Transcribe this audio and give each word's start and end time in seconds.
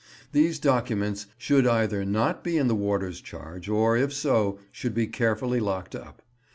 These 0.31 0.57
documents 0.57 1.27
should 1.37 1.67
either 1.67 2.03
not 2.05 2.43
be 2.43 2.57
in 2.57 2.67
the 2.67 2.73
warders' 2.73 3.21
charge, 3.21 3.69
or 3.69 3.95
if 3.95 4.11
so, 4.11 4.57
should 4.71 4.95
be 4.95 5.05
carefully 5.05 5.59
locked 5.59 5.93
up. 5.93 6.23